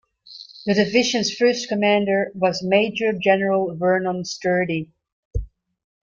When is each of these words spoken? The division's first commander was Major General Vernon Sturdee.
The 0.65 0.73
division's 0.73 1.31
first 1.31 1.67
commander 1.69 2.31
was 2.33 2.63
Major 2.63 3.13
General 3.13 3.75
Vernon 3.77 4.23
Sturdee. 4.23 4.89